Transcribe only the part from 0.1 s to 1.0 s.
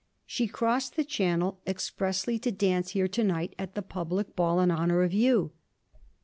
'She crossed